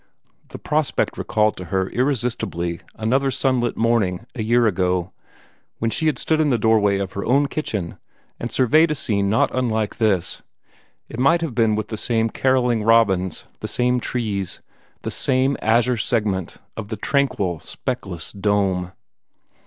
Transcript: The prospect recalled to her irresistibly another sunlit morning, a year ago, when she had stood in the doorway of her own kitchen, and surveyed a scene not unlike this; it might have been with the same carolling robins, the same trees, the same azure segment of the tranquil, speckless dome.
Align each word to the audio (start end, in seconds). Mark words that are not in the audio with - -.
The 0.47 0.57
prospect 0.57 1.15
recalled 1.15 1.55
to 1.57 1.65
her 1.65 1.87
irresistibly 1.91 2.79
another 2.95 3.29
sunlit 3.29 3.77
morning, 3.77 4.25
a 4.33 4.41
year 4.41 4.65
ago, 4.65 5.11
when 5.77 5.91
she 5.91 6.07
had 6.07 6.17
stood 6.17 6.41
in 6.41 6.49
the 6.49 6.57
doorway 6.57 6.97
of 6.97 7.13
her 7.13 7.23
own 7.23 7.45
kitchen, 7.45 7.99
and 8.39 8.51
surveyed 8.51 8.89
a 8.89 8.95
scene 8.95 9.29
not 9.29 9.53
unlike 9.55 9.97
this; 9.97 10.41
it 11.07 11.19
might 11.19 11.41
have 11.41 11.53
been 11.53 11.75
with 11.75 11.89
the 11.89 11.97
same 11.97 12.31
carolling 12.31 12.81
robins, 12.81 13.45
the 13.59 13.67
same 13.67 13.99
trees, 13.99 14.59
the 15.03 15.11
same 15.11 15.55
azure 15.61 15.97
segment 15.97 16.57
of 16.75 16.87
the 16.87 16.97
tranquil, 16.97 17.59
speckless 17.59 18.31
dome. 18.31 18.93